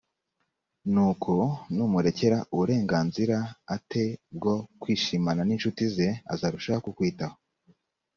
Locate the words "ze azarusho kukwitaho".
5.95-7.37